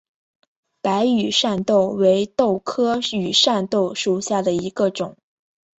[0.81, 5.15] 白羽扇豆为豆科羽扇豆属下的一个种。